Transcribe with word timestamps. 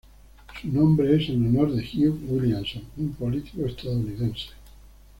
Su 0.59 0.67
nombre 0.69 1.15
es 1.21 1.29
en 1.29 1.45
honor 1.45 1.71
de 1.73 1.83
Hugh 1.83 2.21
Williamson, 2.27 2.81
un 2.97 3.13
político 3.13 3.67
estadounidense. 3.67 4.47